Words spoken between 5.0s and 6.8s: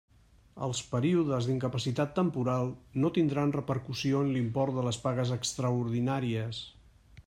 pagues extraordinàries.